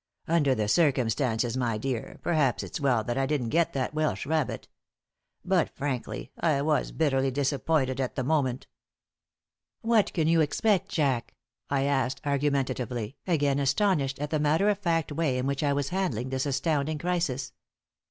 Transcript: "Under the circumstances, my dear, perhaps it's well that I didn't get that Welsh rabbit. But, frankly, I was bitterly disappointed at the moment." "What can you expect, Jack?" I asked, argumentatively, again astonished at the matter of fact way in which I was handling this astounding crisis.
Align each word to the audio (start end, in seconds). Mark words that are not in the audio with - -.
"Under 0.27 0.55
the 0.55 0.67
circumstances, 0.67 1.55
my 1.55 1.77
dear, 1.77 2.17
perhaps 2.23 2.63
it's 2.63 2.79
well 2.79 3.03
that 3.03 3.19
I 3.19 3.27
didn't 3.27 3.49
get 3.49 3.73
that 3.73 3.93
Welsh 3.93 4.25
rabbit. 4.25 4.67
But, 5.45 5.69
frankly, 5.75 6.31
I 6.39 6.63
was 6.63 6.91
bitterly 6.91 7.29
disappointed 7.29 8.01
at 8.01 8.15
the 8.15 8.23
moment." 8.23 8.65
"What 9.81 10.11
can 10.13 10.27
you 10.27 10.41
expect, 10.41 10.89
Jack?" 10.89 11.35
I 11.69 11.83
asked, 11.83 12.19
argumentatively, 12.25 13.17
again 13.27 13.59
astonished 13.59 14.17
at 14.17 14.31
the 14.31 14.39
matter 14.39 14.69
of 14.69 14.79
fact 14.79 15.11
way 15.11 15.37
in 15.37 15.45
which 15.45 15.61
I 15.61 15.71
was 15.71 15.89
handling 15.89 16.29
this 16.31 16.47
astounding 16.47 16.97
crisis. 16.97 17.53